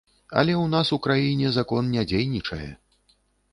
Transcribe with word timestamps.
Але 0.41 0.53
ў 0.61 0.65
нас 0.75 0.87
у 0.97 0.99
краіне 1.05 1.53
закон 1.59 1.93
не 1.99 2.07
дзейнічае. 2.15 2.69